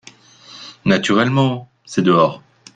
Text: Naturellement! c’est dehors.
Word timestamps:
Naturellement! 0.83 1.69
c’est 1.85 2.01
dehors. 2.01 2.41